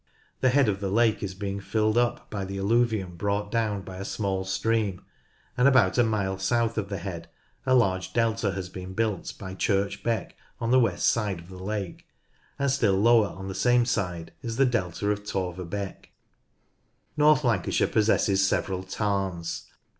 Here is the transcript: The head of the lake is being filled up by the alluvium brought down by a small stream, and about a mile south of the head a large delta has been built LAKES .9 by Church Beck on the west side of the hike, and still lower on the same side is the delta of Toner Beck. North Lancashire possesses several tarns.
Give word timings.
The 0.39 0.49
head 0.49 0.67
of 0.67 0.79
the 0.79 0.89
lake 0.89 1.21
is 1.21 1.35
being 1.35 1.59
filled 1.59 1.95
up 1.95 2.31
by 2.31 2.43
the 2.43 2.57
alluvium 2.57 3.17
brought 3.17 3.51
down 3.51 3.83
by 3.83 3.97
a 3.97 4.03
small 4.03 4.43
stream, 4.43 5.05
and 5.55 5.67
about 5.67 5.99
a 5.99 6.03
mile 6.03 6.39
south 6.39 6.75
of 6.79 6.89
the 6.89 6.97
head 6.97 7.29
a 7.67 7.75
large 7.75 8.11
delta 8.11 8.53
has 8.53 8.67
been 8.67 8.93
built 8.95 9.17
LAKES 9.17 9.33
.9 9.33 9.37
by 9.37 9.53
Church 9.53 10.01
Beck 10.01 10.35
on 10.59 10.71
the 10.71 10.79
west 10.79 11.07
side 11.07 11.37
of 11.39 11.49
the 11.49 11.59
hike, 11.63 12.05
and 12.57 12.71
still 12.71 12.95
lower 12.99 13.27
on 13.27 13.47
the 13.47 13.53
same 13.53 13.85
side 13.85 14.33
is 14.41 14.57
the 14.57 14.65
delta 14.65 15.07
of 15.11 15.23
Toner 15.23 15.65
Beck. 15.65 16.09
North 17.15 17.43
Lancashire 17.43 17.87
possesses 17.87 18.43
several 18.43 18.81
tarns. 18.81 19.67